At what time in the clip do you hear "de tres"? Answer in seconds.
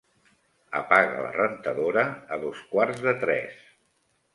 3.09-3.67